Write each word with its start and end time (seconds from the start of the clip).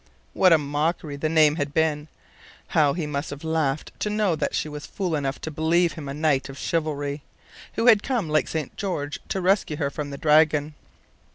What 0.33 0.51
a 0.51 0.57
mockery 0.57 1.15
the 1.15 1.29
name 1.29 1.57
had 1.57 1.75
been! 1.75 2.07
How 2.69 2.93
he 2.93 3.05
must 3.05 3.29
have 3.29 3.43
laughed 3.43 3.91
to 3.99 4.09
know 4.09 4.35
that 4.35 4.55
she 4.55 4.67
was 4.67 4.87
fool 4.87 5.13
enough 5.15 5.39
to 5.41 5.51
believe 5.51 5.93
him 5.93 6.09
a 6.09 6.13
knight 6.15 6.49
of 6.49 6.57
chivalry, 6.57 7.21
who 7.73 7.85
had 7.85 8.01
come 8.01 8.27
like 8.27 8.47
St. 8.47 8.75
George 8.75 9.19
to 9.29 9.39
rescue 9.41 9.75
her 9.77 9.91
from 9.91 10.09
the 10.09 10.17
dragon! 10.17 10.73